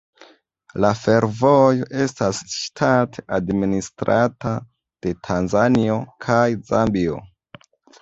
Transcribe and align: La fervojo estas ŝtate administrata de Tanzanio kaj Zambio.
La 0.85 0.89
fervojo 1.01 1.89
estas 2.05 2.39
ŝtate 2.55 3.25
administrata 3.39 4.57
de 5.05 5.15
Tanzanio 5.31 6.03
kaj 6.29 6.45
Zambio. 6.75 7.25